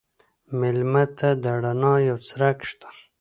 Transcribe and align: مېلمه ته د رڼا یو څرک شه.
مېلمه 0.59 1.03
ته 1.17 1.29
د 1.43 1.43
رڼا 1.63 1.93
یو 2.09 2.17
څرک 2.29 2.57
شه. 2.69 2.79